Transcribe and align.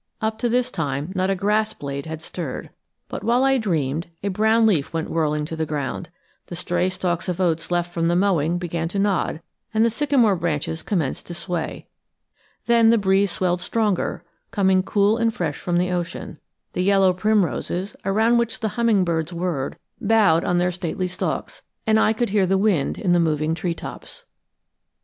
Up 0.19 0.39
to 0.39 0.49
this 0.49 0.71
time 0.71 1.11
not 1.13 1.29
a 1.29 1.35
grass 1.35 1.73
blade 1.73 2.07
had 2.07 2.23
stirred, 2.23 2.71
but 3.07 3.23
while 3.23 3.43
I 3.43 3.59
dreamed 3.59 4.09
a 4.23 4.29
brown 4.29 4.65
leaf 4.65 4.91
went 4.91 5.11
whirling 5.11 5.45
to 5.45 5.55
the 5.55 5.63
ground, 5.67 6.09
the 6.47 6.55
stray 6.55 6.89
stalks 6.89 7.29
of 7.29 7.39
oats 7.39 7.69
left 7.69 7.93
from 7.93 8.07
the 8.07 8.15
mowing 8.15 8.57
began 8.57 8.87
to 8.87 8.97
nod, 8.97 9.43
and 9.71 9.85
the 9.85 9.91
sycamore 9.91 10.35
branches 10.35 10.81
commenced 10.81 11.27
to 11.27 11.35
sway. 11.35 11.85
Then 12.65 12.89
the 12.89 12.97
breeze 12.97 13.29
swelled 13.29 13.61
stronger, 13.61 14.23
coming 14.49 14.81
cool 14.81 15.17
and 15.17 15.31
fresh 15.31 15.59
from 15.59 15.77
the 15.77 15.91
ocean; 15.91 16.39
the 16.73 16.81
yellow 16.81 17.13
primroses, 17.13 17.95
around 18.03 18.39
which 18.39 18.61
the 18.61 18.69
hummingbirds 18.69 19.31
whirred, 19.31 19.77
bowed 19.99 20.43
on 20.43 20.57
their 20.57 20.71
stately 20.71 21.07
stalks, 21.07 21.61
and 21.85 21.99
I 21.99 22.11
could 22.13 22.29
hear 22.31 22.47
the 22.47 22.57
wind 22.57 22.97
in 22.97 23.11
the 23.11 23.19
moving 23.19 23.53
treetops. 23.53 24.25